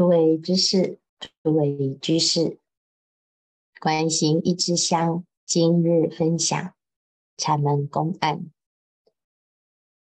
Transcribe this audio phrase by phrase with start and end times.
[0.00, 0.98] 诸位居士，
[1.42, 2.58] 诸位居士，
[3.82, 6.74] 观行一支香，今日分享
[7.36, 8.50] 禅门公案。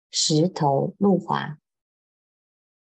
[0.09, 1.59] 石头路华，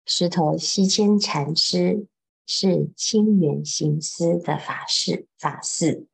[0.04, 2.06] 石头西迁禅师
[2.44, 6.06] 是清源行思的法师法嗣，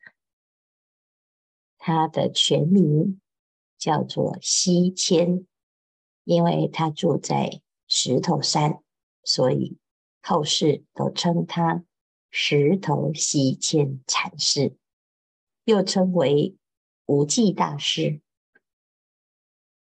[1.79, 3.21] 他的全名
[3.77, 5.45] 叫做西迁，
[6.23, 8.81] 因为他住在石头山，
[9.25, 9.80] 所以。
[10.23, 11.85] 后世都称他
[12.31, 14.77] 石头西迁禅师，
[15.65, 16.57] 又称为
[17.07, 18.21] 无记大师。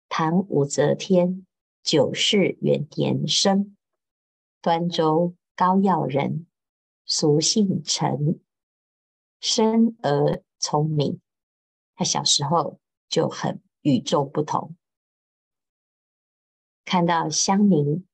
[0.09, 1.47] 唐武则天
[1.83, 3.77] 九世元年生，
[4.61, 6.47] 端州高要人，
[7.05, 8.41] 俗姓陈，
[9.41, 11.21] 生而聪明。
[11.95, 14.77] 他小时候就很与众不同，
[16.85, 18.08] 看到乡民。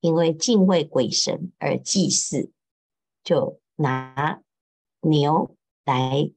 [0.00, 2.52] 因为敬畏鬼神而祭祀，
[3.22, 4.42] 就拿
[5.00, 6.32] 牛来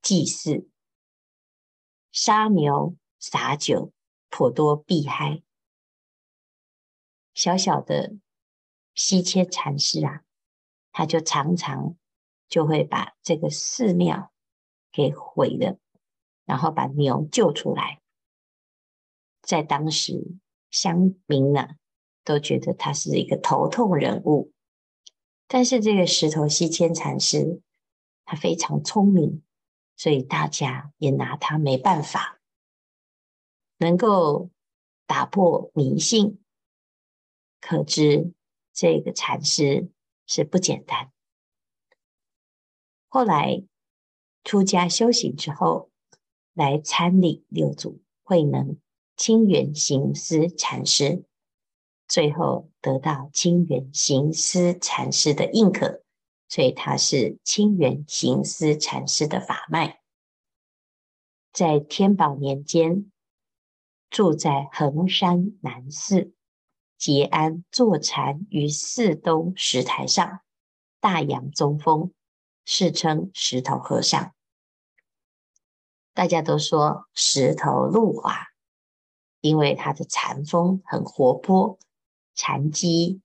[0.00, 0.68] 祭祀，
[2.10, 3.92] 杀牛洒酒，
[4.28, 5.42] 颇多避害。
[7.34, 8.14] 小小的
[8.94, 10.22] 西迁禅师啊，
[10.92, 11.96] 他就常常
[12.48, 14.32] 就会把这个寺庙
[14.92, 15.78] 给毁了，
[16.44, 18.00] 然后把牛救出来。
[19.40, 20.36] 在当时，
[20.70, 21.76] 乡民呢，
[22.24, 24.52] 都觉得他是一个头痛人物，
[25.48, 27.60] 但是这个石头西迁禅师
[28.24, 29.42] 他非常聪明，
[29.96, 32.40] 所以大家也拿他没办法，
[33.78, 34.50] 能够
[35.06, 36.40] 打破迷信，
[37.60, 38.32] 可知
[38.72, 39.90] 这个禅师
[40.26, 41.10] 是不简单。
[43.08, 43.64] 后来
[44.44, 45.90] 出家修行之后，
[46.54, 48.78] 来参礼六祖慧能
[49.16, 51.24] 清源行思禅师。
[52.08, 56.02] 最后得到清源行思禅师的认可，
[56.48, 60.00] 所以他是清源行思禅师的法脉。
[61.52, 63.10] 在天宝年间，
[64.10, 66.34] 住在衡山南寺，
[66.98, 70.40] 结庵坐禅于寺东石台上，
[71.00, 72.12] 大扬宗风，
[72.64, 74.34] 世称石头和尚。
[76.14, 78.48] 大家都说石头路滑，
[79.40, 81.78] 因为他的禅风很活泼。
[82.34, 83.20] 禅机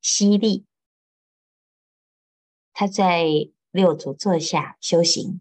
[0.00, 0.66] 犀利，
[2.72, 5.40] 他在六祖座下修行，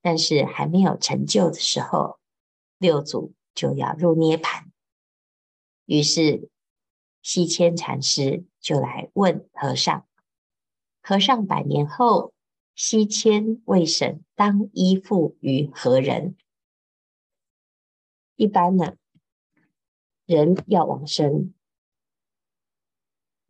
[0.00, 2.18] 但是还没有成就的时候，
[2.78, 4.66] 六祖就要入涅槃，
[5.84, 6.48] 于是
[7.22, 10.06] 西迁禅师就来问和尚
[11.02, 12.32] ：“和尚百年后，
[12.74, 16.36] 西迁未审当依附于何人？”
[18.36, 18.96] 一般呢，
[20.24, 21.52] 人要往生。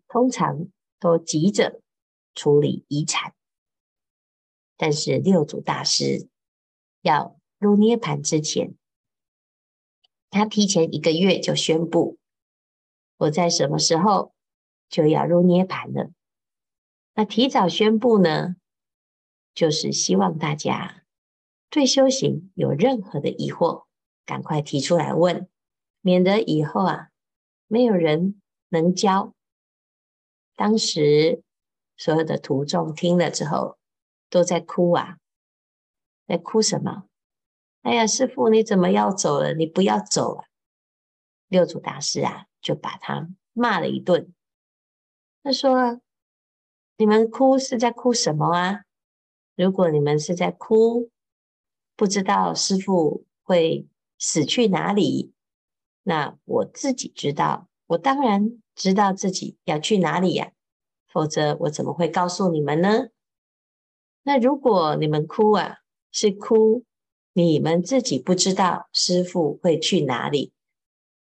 [0.09, 0.69] 通常
[0.99, 1.81] 都急着
[2.35, 3.35] 处理遗产，
[4.77, 6.29] 但是六祖大师
[7.03, 8.75] 要入涅槃之前，
[10.31, 12.19] 他提前一个月就宣布，
[13.17, 14.35] 我在什么时候
[14.89, 16.11] 就要入涅槃了。
[17.15, 18.57] 那提早宣布呢，
[19.55, 21.05] 就是希望大家
[21.71, 23.87] 对修行有任何的疑惑，
[24.25, 25.49] 赶快提出来问，
[26.01, 27.09] 免得以后啊
[27.67, 29.35] 没有人能教。
[30.57, 31.43] 当时
[31.97, 33.79] 所有的徒众听了之后，
[34.31, 35.19] 都在哭啊，
[36.27, 37.05] 在哭什么？
[37.83, 39.55] 哎呀，师父你怎么要走了？
[39.55, 40.45] 你不要走啊！
[41.47, 44.35] 六祖大师啊，就把他骂了一顿。
[45.43, 46.01] 他说
[46.99, 48.85] ：“你们哭是在哭什么啊？
[49.55, 51.11] 如果你们是在哭，
[51.95, 53.87] 不知道师父会
[54.19, 55.33] 死去哪里，
[56.03, 60.53] 那我自己知道，我当然。”知道自己要去哪里呀？
[61.09, 63.09] 否则我怎么会告诉你们呢？
[64.23, 65.79] 那如果你们哭啊，
[66.13, 66.85] 是哭
[67.33, 70.53] 你们自己不知道师父会去哪里，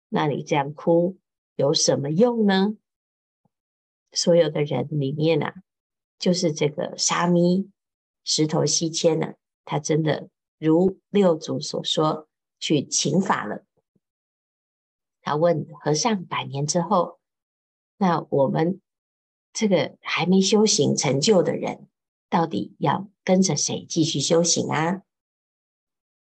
[0.09, 1.17] 那你这样哭
[1.55, 2.77] 有什么用呢？
[4.11, 5.55] 所有的人里面啊，
[6.19, 7.71] 就是这个沙弥
[8.25, 9.35] 石头西迁呢，
[9.65, 10.29] 他真的
[10.59, 12.29] 如六祖所说
[12.59, 13.65] 去请法了。
[15.23, 17.21] 他问和尚：百年之后。
[17.97, 18.81] 那我们
[19.53, 21.89] 这个还没修行成就的人，
[22.29, 25.03] 到底要跟着谁继续修行啊？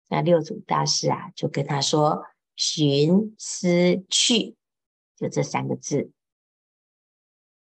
[0.08, 2.24] 那六祖大师啊，就跟他说
[2.54, 4.54] ：“寻思去，
[5.16, 6.12] 就这三个字。”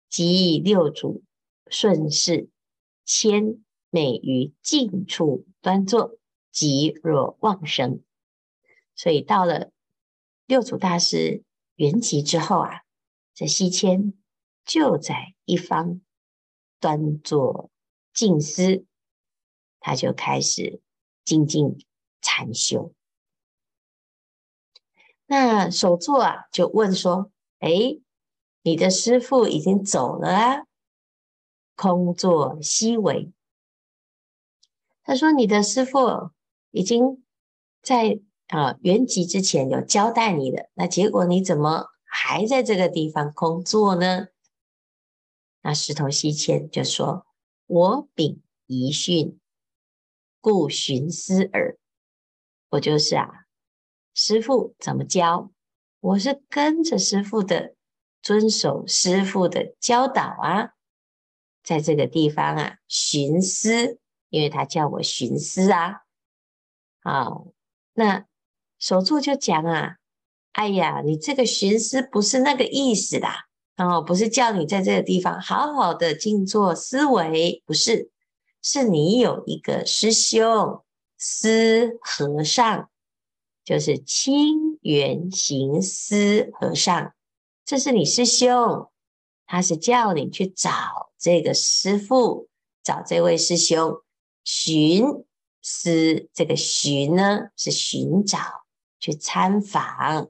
[0.10, 1.24] 即六祖
[1.68, 2.50] 顺势
[3.04, 6.20] 谦美于静处端坐，
[6.52, 8.04] 即若往生。
[8.96, 9.72] 所以到了
[10.46, 11.42] 六祖大师
[11.78, 12.83] 圆寂之后啊。
[13.34, 14.14] 这西迁
[14.64, 16.02] 就在一方
[16.80, 17.72] 端坐
[18.14, 18.86] 静思，
[19.80, 20.82] 他就开始
[21.26, 21.78] 静静
[22.22, 22.94] 禅修。
[25.26, 27.70] 那首座啊，就问说：“哎，
[28.62, 30.66] 你的师父已经走了啊？”
[31.76, 33.32] 空座西为，
[35.02, 36.30] 他说：“你的师父
[36.70, 37.26] 已经
[37.82, 44.28] 在啊圆寂之前有交代你的，那结果你怎么还在这个地方工作呢？”
[45.66, 47.26] 那石头西迁就说
[47.66, 49.40] ：“我秉遗训，
[50.40, 51.80] 故寻思耳。
[52.70, 53.30] 我就是啊。”
[54.14, 55.52] 师父怎么教？
[56.00, 57.76] 我是跟着师父的，
[58.22, 60.74] 遵守师父的教导啊，
[61.64, 64.00] 在这个地方啊，寻思，
[64.30, 66.02] 因为他叫我寻思啊。
[67.02, 67.48] 好，
[67.94, 68.28] 那
[68.78, 69.98] 首座就讲啊，
[70.54, 73.46] 哎呀，你这个寻思不是那个意思啦，
[73.78, 78.10] 哦，不是叫你在这个地方好好的静坐思维，不是，
[78.62, 80.84] 是你有一个师兄，
[81.18, 82.90] 思和尚。
[83.66, 87.14] 就是清源行思和尚，
[87.64, 88.90] 这是你师兄，
[89.46, 92.50] 他是叫你去找这个师父，
[92.84, 94.02] 找这位师兄
[94.44, 95.06] 寻
[95.62, 96.28] 思。
[96.34, 98.38] 这个寻呢是寻找，
[99.00, 100.30] 去参访。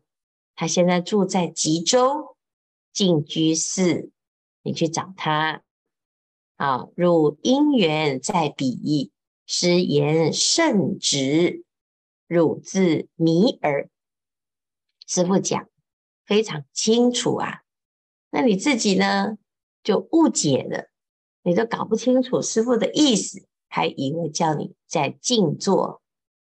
[0.56, 2.36] 他现在住在吉州
[2.92, 4.12] 净居寺，
[4.62, 5.64] 你去找他。
[6.56, 9.12] 啊，汝因缘在彼，
[9.46, 11.64] 师言甚直。
[12.28, 13.90] 汝自迷耳，
[15.06, 15.70] 师父讲
[16.26, 17.62] 非常清楚啊。
[18.32, 19.38] 那你自己呢，
[19.84, 20.90] 就误解了，
[21.44, 26.02] 你都搞不清楚师父的意思，还以为叫你在静坐，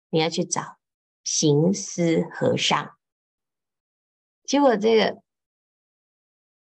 [0.08, 0.78] 你要去找
[1.24, 2.95] 行思和尚。
[4.46, 5.20] 结果这个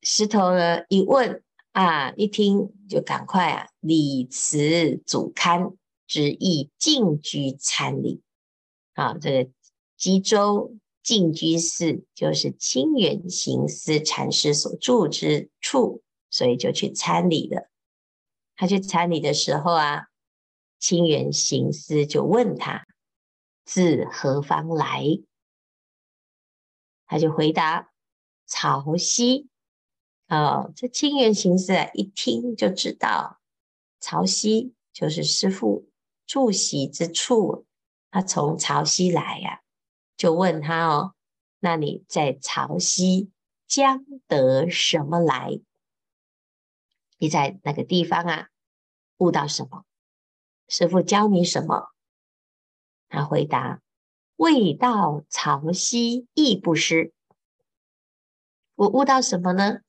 [0.02, 5.76] 石头呢一问啊，一听就赶快啊，礼辞嘱勘，
[6.08, 8.22] 执意进居参礼。
[8.94, 9.52] 啊，这个
[9.98, 17.70] 吉州进居寺就是清源行思禅师所住之处，所以就去参礼了。
[18.56, 20.08] 他去参礼的时候啊，
[20.80, 22.86] 清源行思就问他
[23.66, 25.04] 自何方来，
[27.06, 27.92] 他就回答
[28.48, 29.48] 潮汐。
[30.28, 33.40] 哦，这清源行思啊，一听就知道
[34.00, 35.90] 潮汐就是师父
[36.26, 37.66] 住席之处。
[38.10, 39.60] 他从潮汐来呀、啊，
[40.18, 41.14] 就问他哦，
[41.60, 43.30] 那你在潮汐
[43.68, 45.60] 将得什么来？
[47.18, 48.50] 你在那个地方啊，
[49.18, 49.86] 悟到什么？
[50.68, 51.92] 师父教你什么？
[53.10, 53.82] 他回答：
[54.36, 57.14] 未到潮汐亦不失。
[58.76, 59.80] 我悟到什么呢？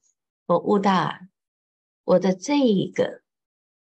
[0.47, 1.19] 我悟到
[2.05, 2.59] 我的这
[2.95, 3.23] 个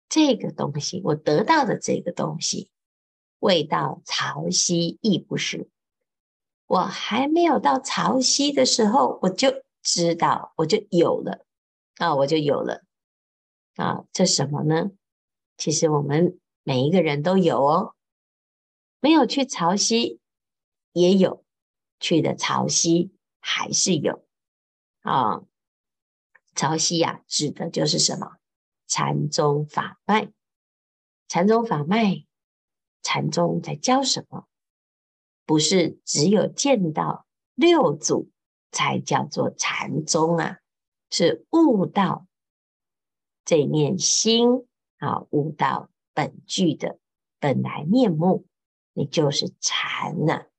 [0.09, 2.71] 这个东西，我得到的这个东西。
[3.41, 5.69] 未到潮汐亦不失。
[6.67, 11.45] 我还没有到潮汐的时候，我就知道，我就有了
[11.97, 12.85] 啊，我就有了
[13.75, 14.05] 啊。
[14.13, 14.93] 这什么呢？
[15.57, 17.95] 其实我们每一个人都有哦。
[19.01, 20.19] 没有去潮汐
[20.93, 21.45] 也有，
[22.01, 23.11] 去的潮汐
[23.41, 24.25] 还是有
[25.01, 25.43] 啊。
[26.55, 28.37] 潮汐呀、啊，指的就是什么？
[28.87, 30.33] 禅宗法脉，
[31.29, 32.27] 禅宗法脉。
[33.03, 34.47] 禅宗在教什么？
[35.45, 38.31] 不是只有见到六祖
[38.71, 40.59] 才叫做禅宗啊，
[41.11, 42.27] 是悟到
[43.45, 44.69] 这面心
[44.99, 47.01] 啊，悟到本具的
[47.41, 48.47] 本来面目，
[48.93, 50.52] 你就是禅了、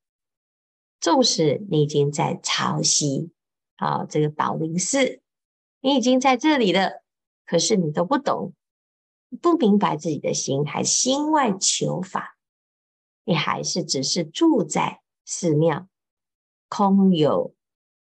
[1.04, 3.30] 纵使你已经在潮汐
[3.76, 5.22] 啊，这个宝林寺，
[5.82, 7.04] 你已经在这里了，
[7.46, 8.54] 可是你都不懂，
[9.42, 12.38] 不明白自己的心，还心外求法。
[13.26, 15.90] 你还是只是住在寺庙，
[16.70, 17.54] 空有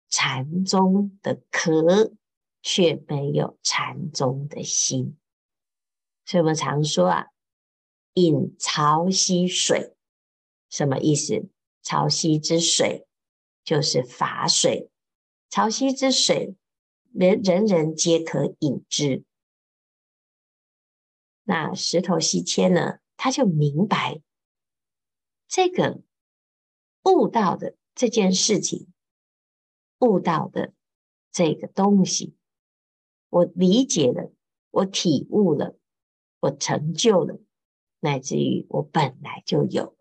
[0.10, 2.14] 禅宗的壳，
[2.64, 5.16] 却没有禅宗的心。
[6.26, 7.28] 所以我们常说啊，
[8.16, 9.96] 饮潮汐水，
[10.68, 11.48] 什么意思？
[11.88, 13.08] 潮汐之水
[13.64, 14.92] 就是法水，
[15.50, 16.54] 潮汐之水，
[17.14, 19.24] 人人人皆可饮之。
[21.44, 24.22] 那石头西迁呢，他就明白。
[25.48, 26.02] 这个
[27.04, 28.92] 悟到的这件事情，
[30.00, 30.74] 悟到的
[31.32, 32.36] 这个东西，
[33.30, 34.34] 我理解了，
[34.72, 35.78] 我体悟了，
[36.42, 37.40] 我成就了，
[38.02, 39.97] 乃至于我本来就有。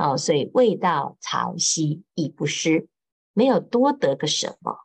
[0.00, 2.88] 好，所以未到潮汐亦不失，
[3.34, 4.78] 没有多得个什么。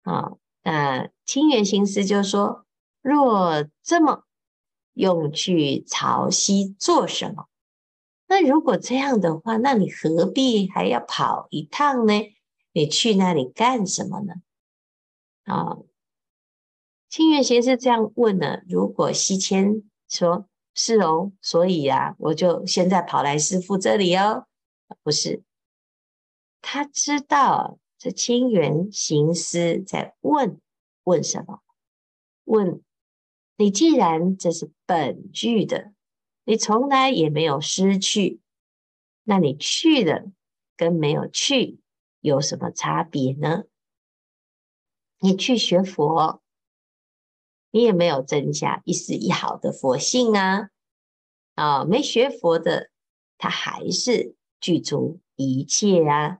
[0.00, 2.64] 啊，那清源行思就说：
[3.02, 4.24] 若这么
[4.94, 7.48] 用去潮汐做什么？
[8.26, 12.14] 那如果这样的话，那你何必还要跑一趟呢？
[12.72, 14.36] 你去那里干什么呢？
[15.44, 15.76] 啊，
[17.10, 18.62] 清源先生这样问呢。
[18.66, 24.46] 如果西迁说是哦，所以啊，我就现在跑来师父这里哦。
[25.02, 25.42] 不是，
[26.60, 30.60] 他知道这清源行思在问
[31.04, 31.62] 问什么？
[32.44, 32.82] 问
[33.56, 35.92] 你，既然这是本具的，
[36.44, 38.40] 你从来也没有失去，
[39.22, 40.30] 那你去了
[40.76, 41.80] 跟没有去
[42.20, 43.64] 有什么差别呢？
[45.18, 46.42] 你去学佛，
[47.74, 50.68] 你也没有增加一丝一毫的佛性啊！
[51.56, 52.88] 啊，没学佛的，
[53.36, 56.38] 他还是具足一切啊。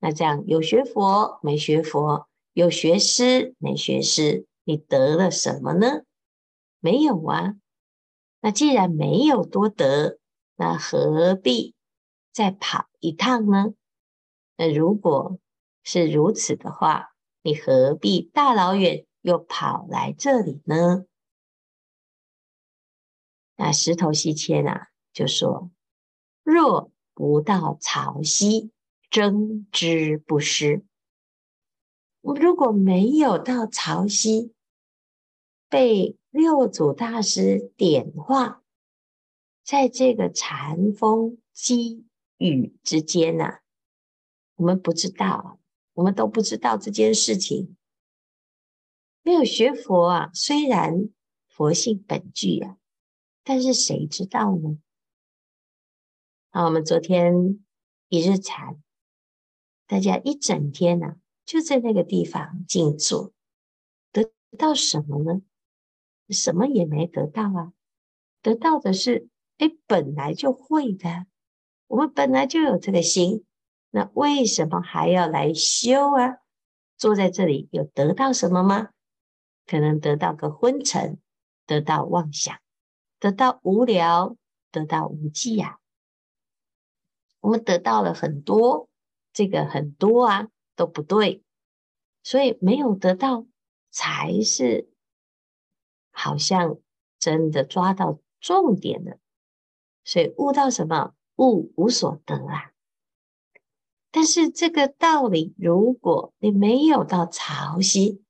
[0.00, 6.02] 那这样有学佛没学佛，有学师没学师，你得了什么呢？
[6.80, 7.54] 没有啊。
[8.40, 10.18] 那既然没有多得，
[10.56, 11.76] 那何必
[12.32, 13.72] 再跑一趟呢？
[14.56, 15.38] 那如果
[15.84, 17.10] 是如此的话，
[17.42, 21.04] 你何必大老远又跑来这里呢？
[23.56, 25.72] 那石头西迁啊，就说：
[26.44, 28.70] 若不到潮汐，
[29.10, 30.84] 争之不失。
[32.20, 34.52] 如果没有到潮汐，
[35.68, 38.62] 被六祖大师点化，
[39.64, 42.06] 在这个禅风积
[42.36, 43.62] 雨之间啊，
[44.54, 45.58] 我们不知道。
[45.94, 47.75] 我们都不知道这件事情，
[49.26, 50.30] 没有学佛啊。
[50.34, 51.08] 虽然
[51.48, 52.76] 佛性本具啊，
[53.42, 54.78] 但是谁知道呢？
[56.50, 57.58] 啊，我们昨天
[58.08, 58.80] 一日禅，
[59.88, 63.32] 大家一整天呐、啊，就在那个地方静坐，
[64.12, 65.42] 得到什么呢？
[66.28, 67.72] 什么也没得到啊。
[68.42, 69.28] 得到的是，
[69.58, 71.26] 哎，本来就会的，
[71.88, 73.44] 我们本来就有这个心。
[73.90, 76.38] 那为什么还要来修啊？
[76.96, 78.90] 坐在这里有得到什么吗？
[79.66, 81.18] 可能得到个昏沉，
[81.66, 82.56] 得到妄想，
[83.18, 84.36] 得到无聊，
[84.70, 85.78] 得到无记呀。
[87.40, 88.88] 我们得到了很多，
[89.32, 91.42] 这个很多啊都不对，
[92.22, 93.46] 所以没有得到
[93.90, 94.88] 才是
[96.10, 96.78] 好像
[97.18, 99.18] 真的抓到重点了。
[100.04, 101.14] 所以悟到什么？
[101.36, 102.72] 悟无所得啊。
[104.10, 108.22] 但是这个道理，如果你没有到潮汐，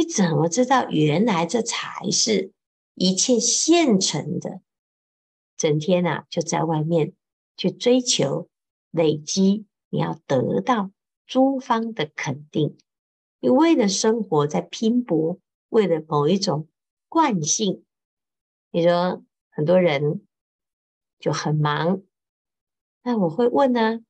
[0.00, 2.54] 你怎么知道原来这才是
[2.94, 4.62] 一切现成的？
[5.58, 7.12] 整天啊，就在外面
[7.54, 8.48] 去追求
[8.90, 10.90] 累积，你要得到
[11.26, 12.78] 诸方的肯定，
[13.40, 15.38] 你为了生活在拼搏，
[15.68, 16.66] 为了某一种
[17.10, 17.84] 惯性，
[18.70, 20.26] 你说很多人
[21.18, 22.00] 就很忙，
[23.02, 24.00] 那我会问呢？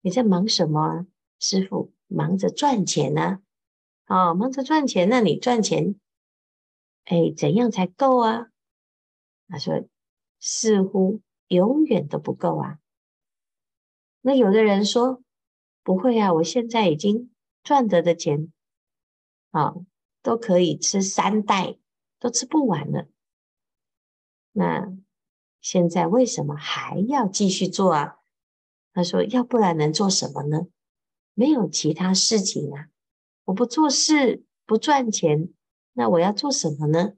[0.00, 1.06] 你在忙什么啊？
[1.38, 3.38] 师傅，忙着赚钱呢。
[4.08, 5.94] 哦，忙着赚钱，那你赚钱，
[7.04, 8.48] 哎，怎样才够啊？
[9.48, 9.86] 他说，
[10.40, 12.78] 似乎永远都不够啊。
[14.22, 15.22] 那有的人说，
[15.82, 17.30] 不会啊，我现在已经
[17.62, 18.52] 赚得的钱，
[19.50, 19.74] 啊，
[20.22, 21.78] 都可以吃三代，
[22.18, 23.06] 都吃不完了。
[24.52, 24.90] 那
[25.60, 28.16] 现在为什么还要继续做啊？
[28.94, 30.66] 他说：“要不然能做什么呢？
[31.34, 32.88] 没有其他事情啊！
[33.48, 35.48] 我不做事，不赚钱，
[35.94, 37.14] 那我要做什么呢？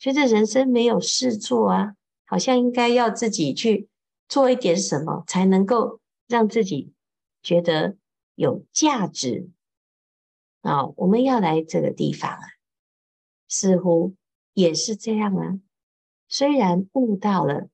[0.00, 1.94] 觉得人生没有事做啊，
[2.26, 3.88] 好像应该要自己去
[4.28, 6.92] 做一点什么，才能够让自己
[7.40, 7.96] 觉得
[8.34, 9.48] 有价值
[10.62, 10.86] 啊！
[10.96, 12.42] 我们要来这个地方啊，
[13.46, 14.16] 似乎
[14.54, 15.60] 也是这样啊。
[16.26, 17.68] 虽然悟到了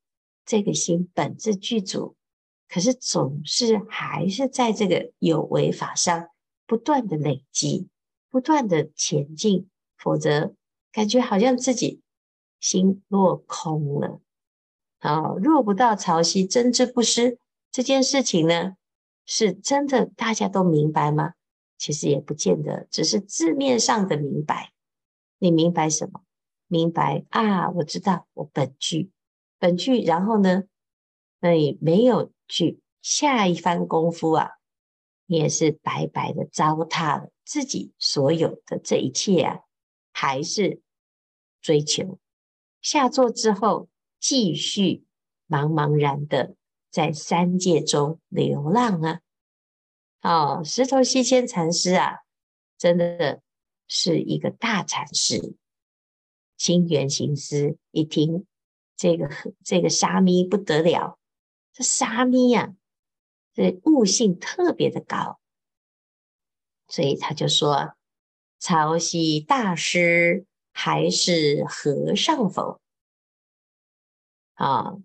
[0.44, 2.14] 这个心本自具足。”
[2.68, 6.28] 可是总是还是在这个有为法上
[6.70, 7.88] 不断的累积，
[8.28, 10.54] 不断的前进，否则
[10.92, 12.00] 感觉好像自己
[12.60, 14.20] 心落空了。
[15.00, 17.40] 好，若不到潮汐，真之不失
[17.72, 18.76] 这件事情呢，
[19.26, 21.32] 是真的大家都明白吗？
[21.76, 24.72] 其实也不见得，只是字面上的明白。
[25.40, 26.22] 你明白什么？
[26.68, 29.10] 明白啊，我知道我本具，
[29.58, 30.62] 本具，然后呢，
[31.40, 32.30] 那你没有。
[32.46, 34.50] 去下一番功夫啊，
[35.30, 39.60] 你也是白白的糟蹋了自己所有的这一切啊，
[40.12, 40.80] 还是
[41.62, 42.18] 追求
[42.82, 45.04] 下座之后，继续
[45.46, 46.56] 茫茫然的
[46.90, 49.20] 在三界中流浪啊！
[50.22, 52.16] 哦，石头西迁禅师啊，
[52.76, 53.40] 真的
[53.86, 55.54] 是一个大禅师。
[56.56, 58.46] 清源行思一听
[58.96, 59.30] 这个
[59.64, 61.20] 这个沙弥不得了，
[61.72, 62.74] 这沙弥呀、
[63.52, 65.40] 这悟性特别的高，
[66.88, 67.94] 所以他就说
[68.58, 72.80] ：“曹溪大师还是和尚否？”
[74.54, 74.96] 啊，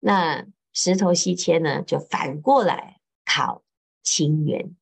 [0.00, 3.64] 那石头西迁呢，就反过来考
[4.02, 4.76] 清源。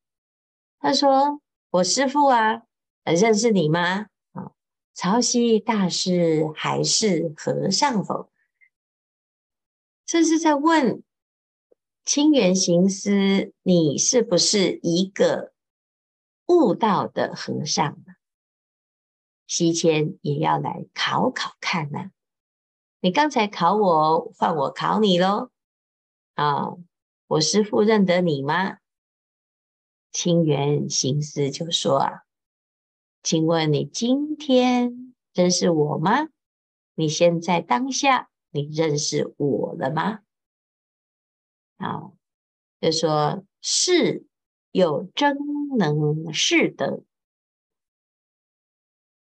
[0.79, 2.63] 他说：“我师父啊，
[3.03, 4.51] 认识你吗？”啊
[4.93, 8.31] 曹溪大师还是和尚否？
[10.05, 11.03] 这是在问
[12.05, 15.53] 清源行思，你是不是一个
[16.45, 17.97] 悟道的和尚？
[19.47, 22.11] 西迁也要来考考看呢、啊。
[22.99, 25.49] 你刚才考我，换我考你喽。
[26.35, 26.75] 啊，
[27.25, 28.77] 我师父认得你吗？
[30.11, 32.21] 清源行思就说啊。
[33.23, 36.27] 请问你今天认识我吗？
[36.93, 40.19] 你现在当下你认识我了吗？
[41.77, 42.11] 啊，
[42.79, 44.25] 就说是
[44.71, 45.37] 有真
[45.77, 47.03] 能识得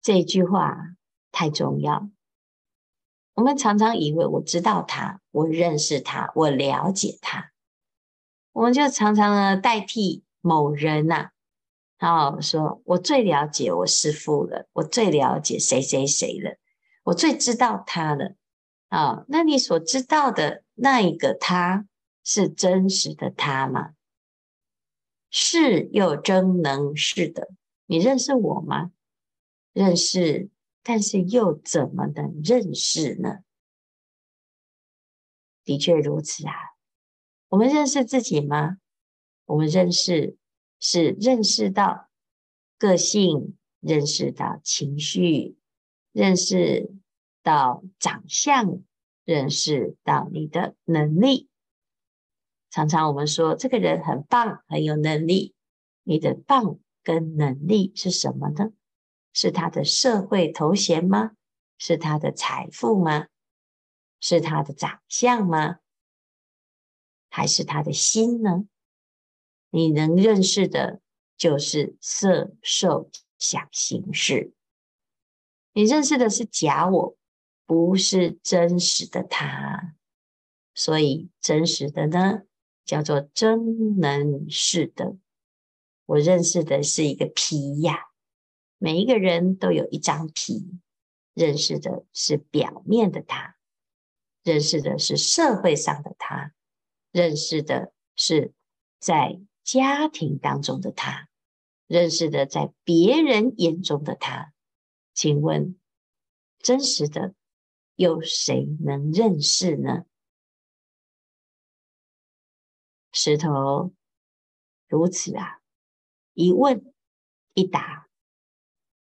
[0.02, 0.96] 这句话
[1.32, 2.08] 太重要。
[3.34, 7.50] 我们常常以为我知道他，我认识他，我了解他，
[8.52, 11.30] 我们就常常呢代替某人呐、啊。
[11.96, 16.58] 然后说：“我最了解我师父了，我最了解谁谁谁了，
[17.04, 18.34] 我最知道他了。
[18.88, 21.86] 啊，那你所知道的那一个他
[22.24, 23.94] 是真实的他吗？
[25.30, 27.50] 是又真能是的？
[27.86, 28.90] 你认识我吗？
[29.72, 30.48] 认识，
[30.82, 33.40] 但是又怎么能认识呢？
[35.64, 36.52] 的确如此啊。
[37.48, 38.78] 我们认识自己吗？
[39.44, 40.36] 我们认识。”
[40.86, 42.10] 是认识到
[42.76, 45.56] 个性，认识到情绪，
[46.12, 46.92] 认识
[47.42, 48.82] 到长相，
[49.24, 51.48] 认识到你的能力。
[52.74, 55.54] 常常我们说这个人很棒，很有能力。
[56.02, 58.72] 你的棒跟能力是什么呢？
[59.32, 61.37] 是他的社会头衔吗？
[61.78, 63.28] 是他的财富吗？
[64.18, 65.76] 是他的长相吗？
[67.30, 68.64] 还是他的心呢？
[69.70, 71.00] 你能认识的，
[71.37, 73.08] 就是色受
[73.38, 74.52] 想行识。
[75.74, 77.16] 你认识的是假我，
[77.66, 79.94] 不是真实的他。
[80.74, 82.42] 所以真实的呢，
[82.85, 85.16] 叫做真能识的。
[86.07, 87.99] 我认识的是一个皮呀，
[88.79, 90.79] 每一个人都有一张皮，
[91.35, 93.57] 认识的是表面的他，
[94.42, 96.53] 认识的是社会上的他，
[97.12, 98.53] 认识的是
[98.99, 99.40] 在。
[99.66, 101.31] 家庭当中的他，
[101.87, 104.53] 认识的在别人眼中的他，
[105.14, 105.81] 请问
[106.59, 107.33] 真实的
[107.97, 110.05] 有谁能认识呢？
[113.14, 113.94] 石头
[114.88, 115.62] 如此啊，
[116.35, 116.92] 一问
[117.55, 118.09] 一答，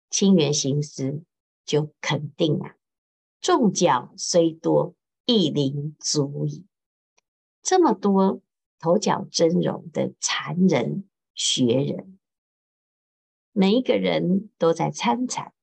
[0.09, 1.23] 清源行思
[1.63, 2.75] 就肯定啊，
[3.39, 6.65] 众角虽多，一灵足矣。
[7.61, 8.41] 这么多。
[8.83, 12.17] 头角峥嵘的禅人学人，
[13.51, 15.53] 每一个人都在参禅，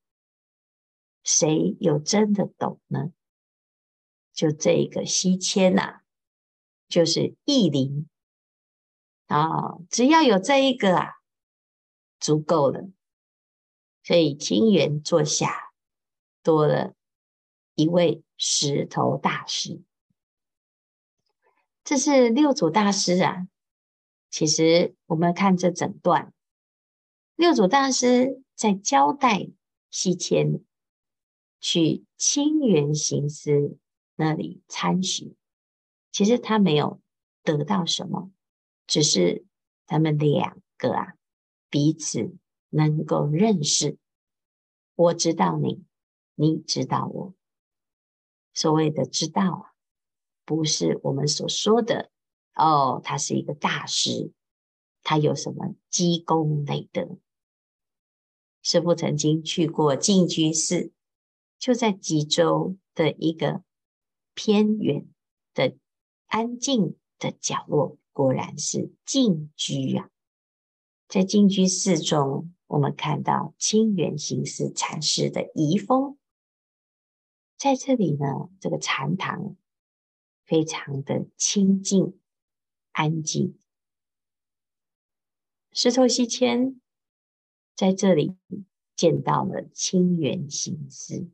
[1.24, 3.11] 谁又真的懂呢？
[4.33, 6.03] 就这个西迁呐、啊，
[6.87, 8.09] 就是一灵
[9.28, 11.12] 啊、哦，只要有这一个啊，
[12.18, 12.88] 足够了。
[14.02, 15.70] 所以清源座下
[16.42, 16.94] 多了
[17.74, 19.82] 一位石头大师。
[21.84, 23.46] 这是六祖大师啊。
[24.30, 26.34] 其实我们看这整段，
[27.34, 29.48] 六祖大师在交代
[29.90, 30.60] 西迁
[31.60, 33.78] 去清源行思
[34.16, 35.34] 那里参学，
[36.12, 37.00] 其实他没有
[37.42, 38.30] 得到什么，
[38.88, 39.46] 只是
[39.87, 41.14] 他们两个啊
[41.70, 42.37] 彼此
[42.70, 43.96] 能够认识。
[44.96, 45.85] 我知道你，
[46.35, 47.35] 你知道我。
[48.53, 49.74] 所谓的知道啊。
[50.44, 52.11] 不是我们所说的
[52.55, 54.33] 哦，他是一个大师，
[55.03, 57.18] 他有什么积功累德？
[58.62, 60.90] 师父曾经去过净居寺，
[61.59, 63.62] 就在济州的一个
[64.33, 65.07] 偏远
[65.53, 65.77] 的
[66.29, 70.11] 安静的角落，果然是净居啊。
[71.07, 76.18] 在净居寺中，我们看到清源行思禅师的遗风，
[77.57, 79.57] 在这里呢，这个禅堂。
[80.44, 82.18] 非常的清静、
[82.92, 83.59] 安静。
[85.72, 86.81] 石头西迁
[87.76, 88.35] 在这里
[88.96, 91.31] 见到了清源行思，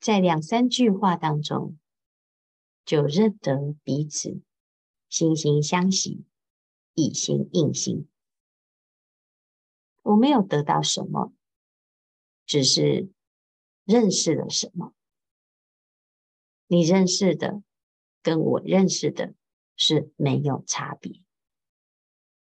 [0.00, 1.78] 在两三句话当中，
[2.86, 4.40] 就认得彼此，
[5.12, 6.24] 心心相惜，
[6.94, 8.08] 以心印心。
[10.00, 11.34] 我没有得到什么，
[12.46, 13.12] 只是
[13.84, 14.94] 认识了什么。
[16.66, 17.62] 你认识的
[18.22, 19.34] 跟我认识的
[19.76, 21.22] 是没有差别。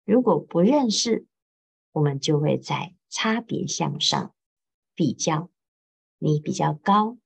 [0.03, 1.27] 如果不认识，
[1.91, 4.33] 我们就会在差别项上
[4.95, 5.51] 比较，
[6.17, 7.19] 你比较高，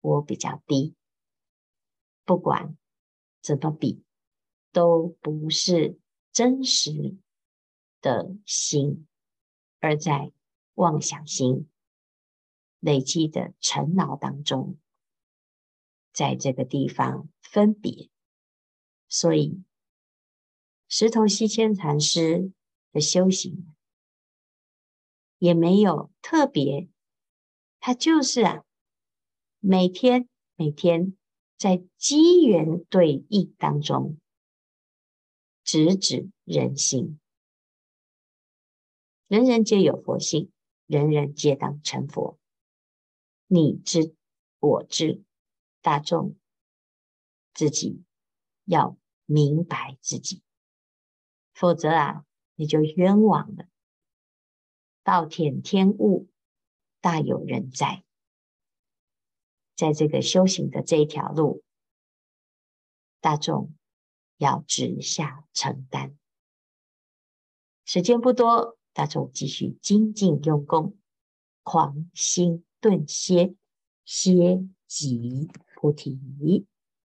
[0.00, 0.94] 我比较低。
[2.24, 2.78] 不管
[3.42, 4.04] 怎么比，
[4.76, 5.98] 都不是
[6.32, 7.16] 真实
[8.02, 9.06] 的心，
[9.80, 10.32] 而在
[10.74, 11.66] 妄想心
[12.78, 14.76] 累积的尘劳当中，
[16.12, 18.10] 在这个地方分别。
[19.08, 19.64] 所以，
[20.88, 22.52] 石头西迁禅师
[22.92, 23.74] 的修行
[25.38, 26.90] 也没有特别，
[27.80, 28.62] 他就是啊，
[29.58, 31.16] 每天每天
[31.56, 34.18] 在机缘对弈当中，
[35.66, 37.18] 直指人心，
[39.26, 40.52] 人人皆有佛性，
[40.86, 42.38] 人人皆当成佛。
[43.48, 44.14] 你知
[44.60, 45.24] 我知，
[45.82, 46.36] 大众
[47.52, 48.04] 自己
[48.64, 50.40] 要明白自己。
[51.52, 52.24] 否则啊，
[52.54, 53.66] 你就冤枉了。
[55.02, 56.28] 暴殄天物，
[57.00, 58.04] 大有人在。
[59.74, 61.64] 在这个修行的这一条路，
[63.20, 63.74] 大众
[64.36, 66.16] 要直下承担。
[67.84, 70.96] 时间不多，大众继续精进用功，
[71.62, 73.54] 狂心顿歇，
[74.04, 76.18] 歇即菩提。